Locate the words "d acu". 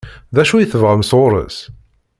0.35-0.55